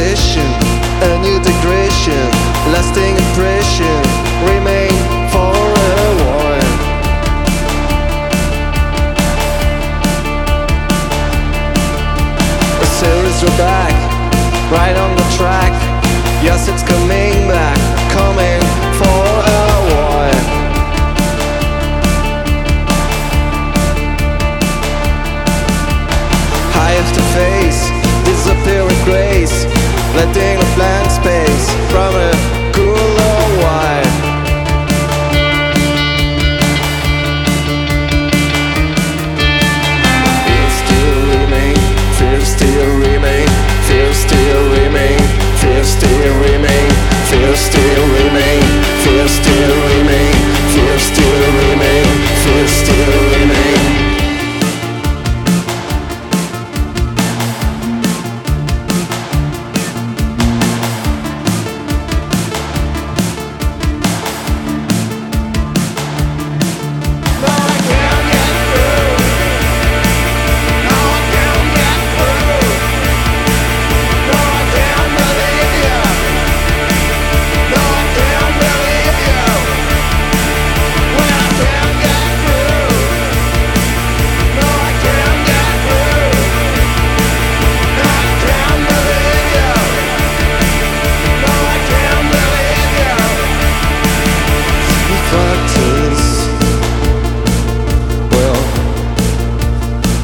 [0.00, 0.48] sensation,
[1.02, 2.30] a new degradation,
[2.72, 4.00] lasting impression,
[4.48, 4.96] remain
[5.28, 6.74] for a while.
[12.80, 13.92] A series are back,
[14.72, 15.72] right on the track.
[16.42, 17.76] Yes, it's coming back,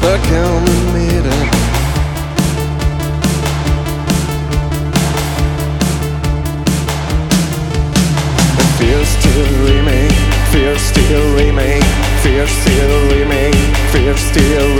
[0.09, 0.23] It.
[8.77, 9.67] Fear still
[10.51, 11.83] fear still remain,
[12.23, 13.53] fear still remain,
[13.91, 14.76] fear still remain,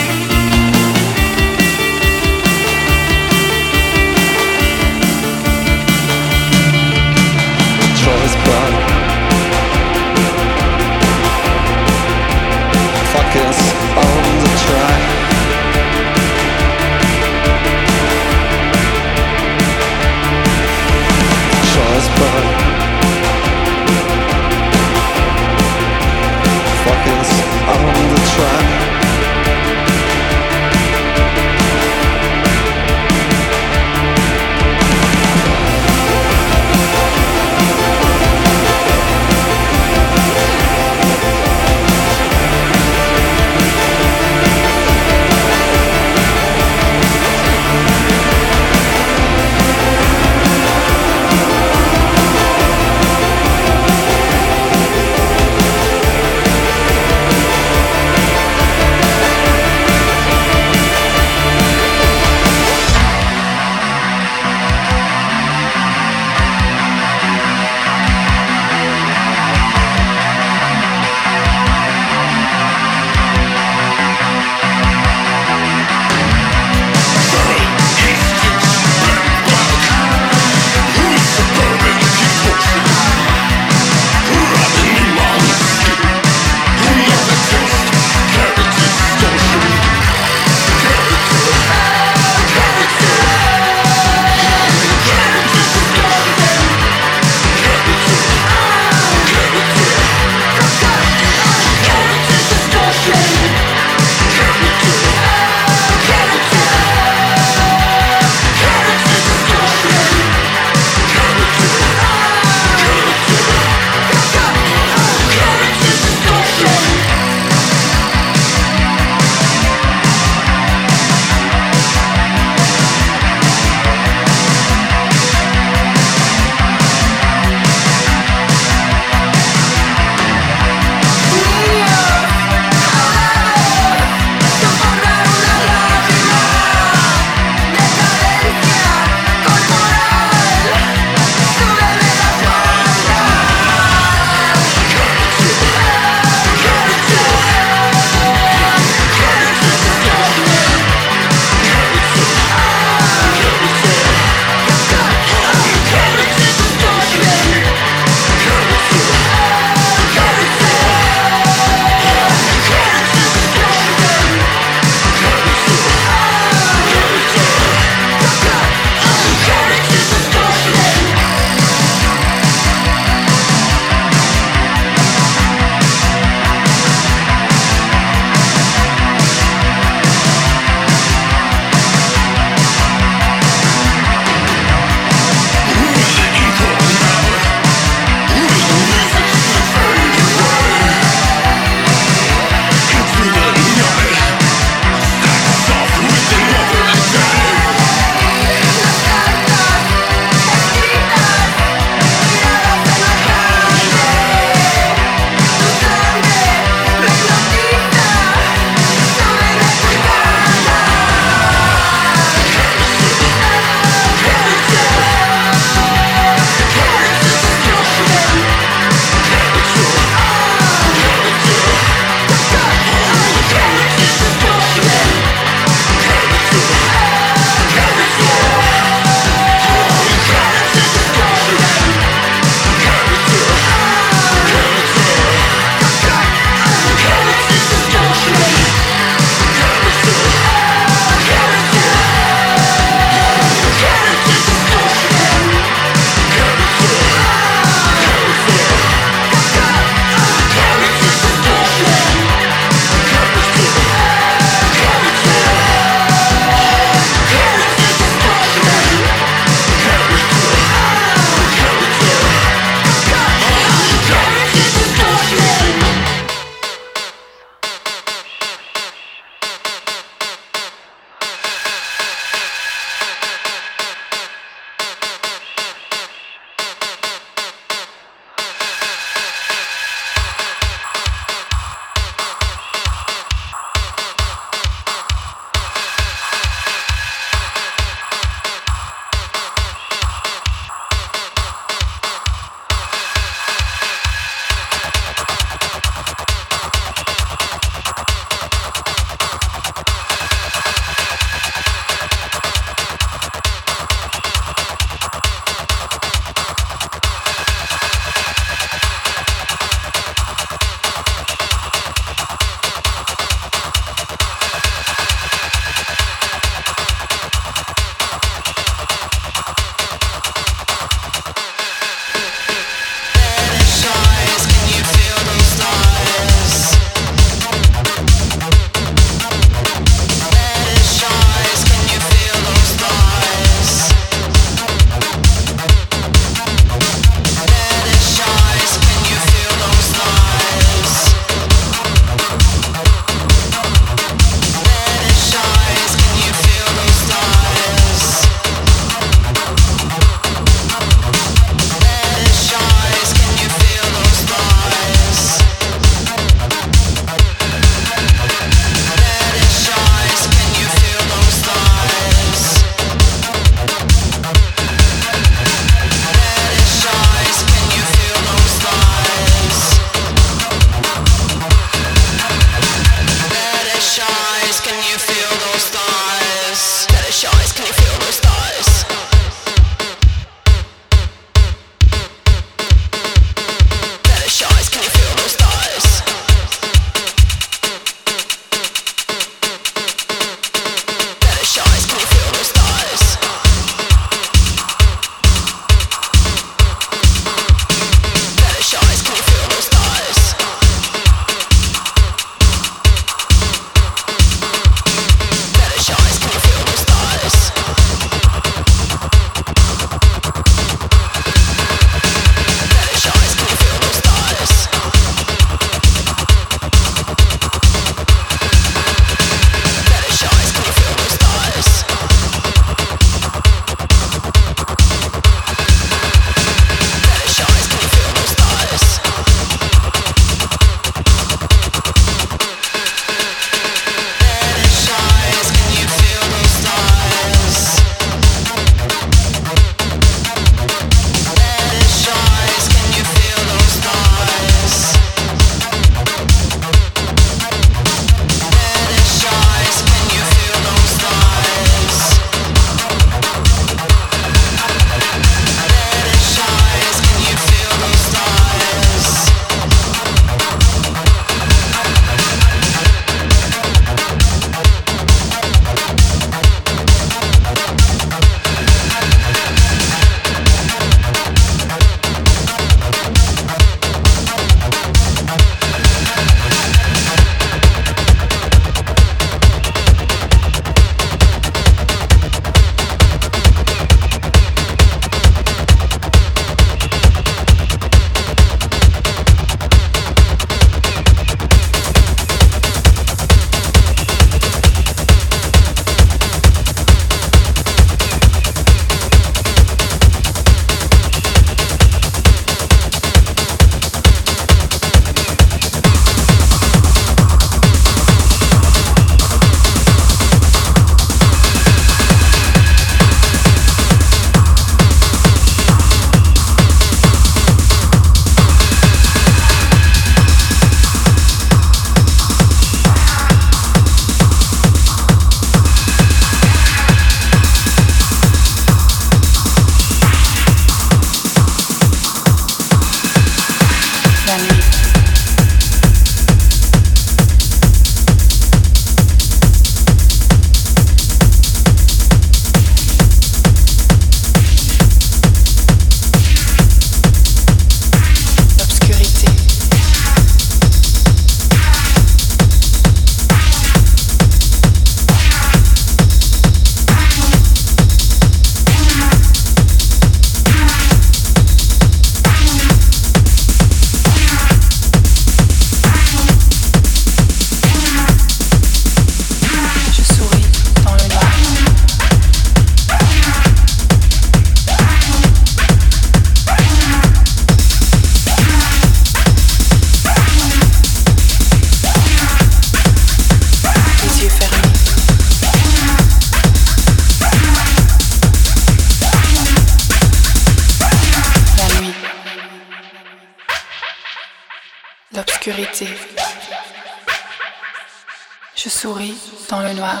[598.54, 599.18] Je souris
[599.50, 600.00] dans le noir,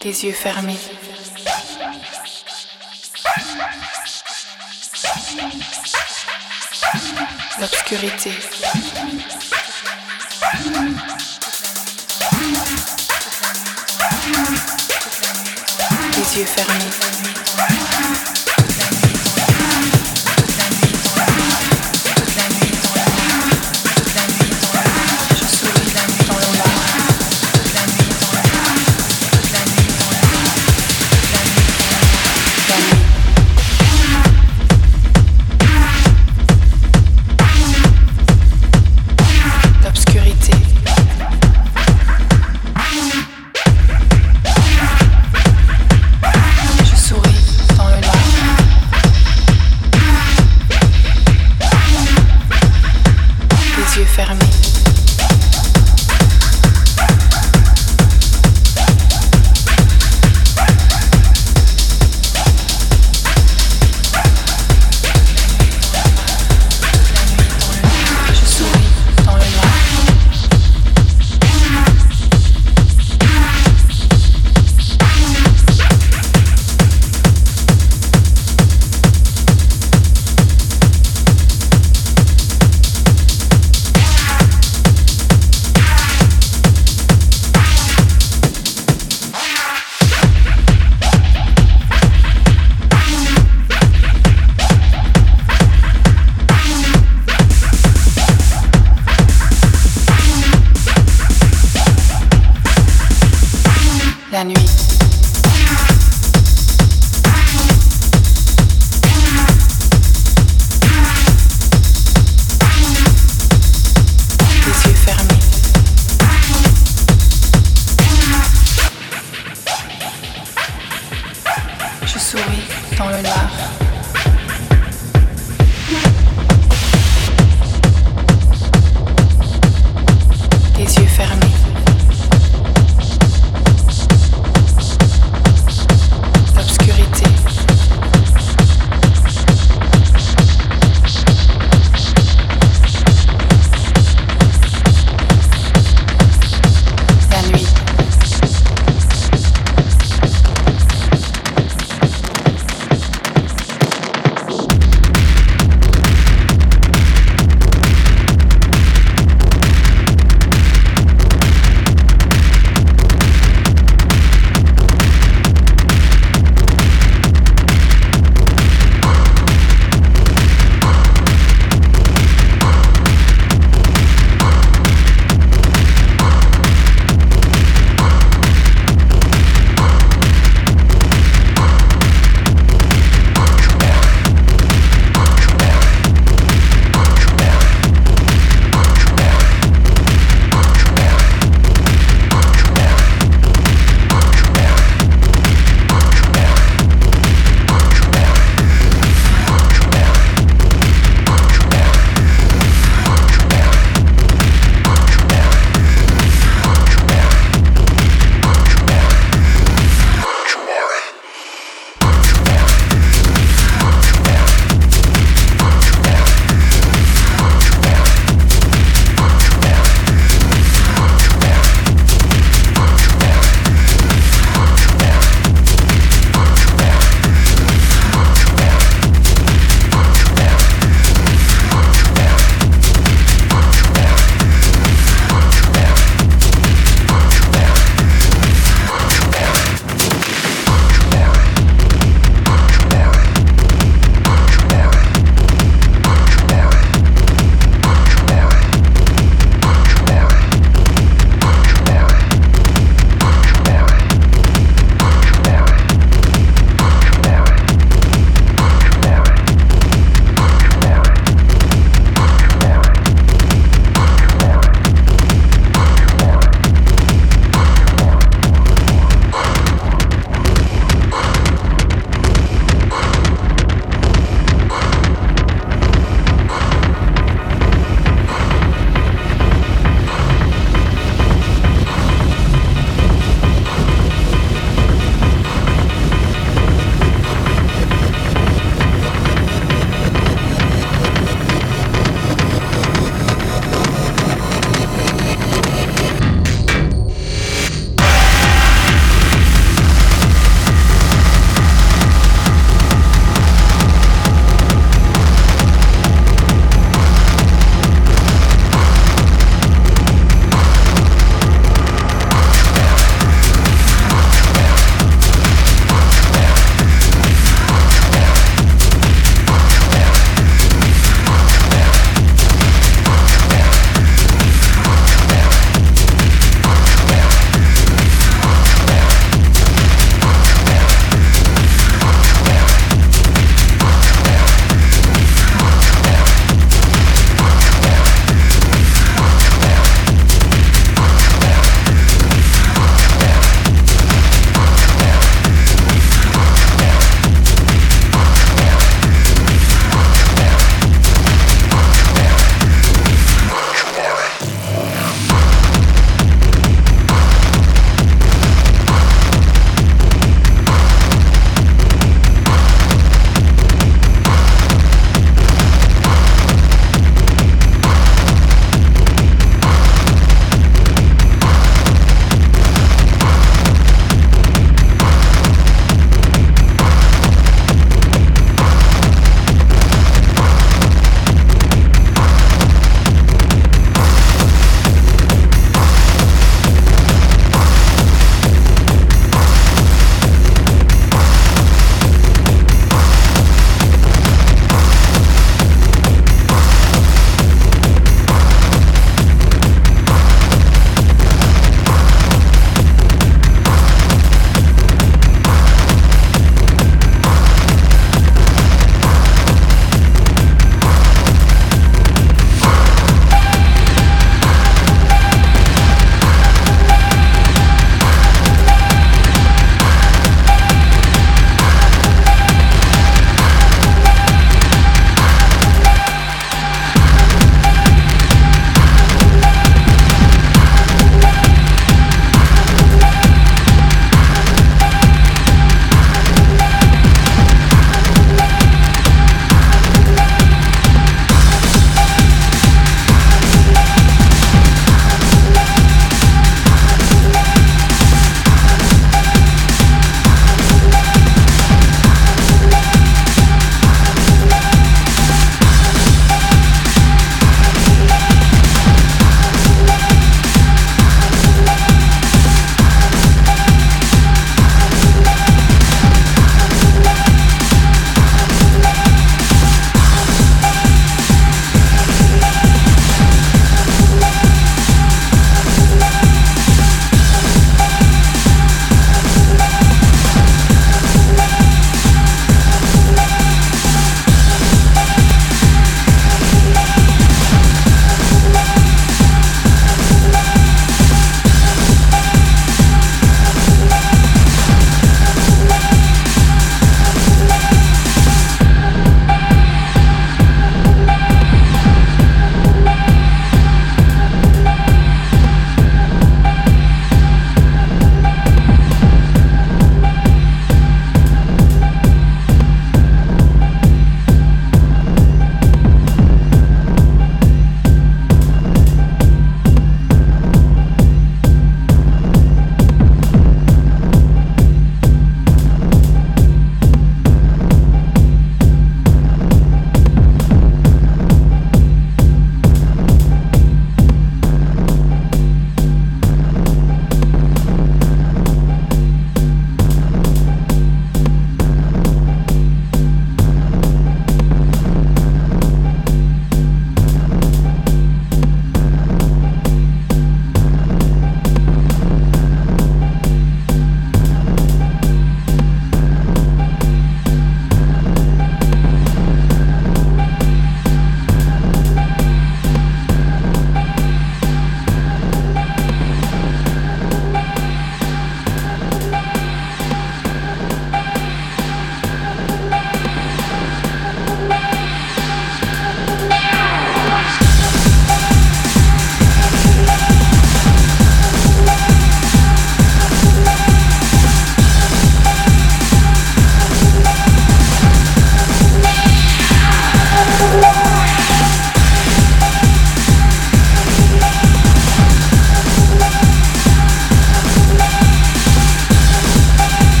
[0.00, 0.76] tes yeux fermés.
[7.60, 8.32] L'obscurité.
[16.16, 17.25] Les yeux fermés.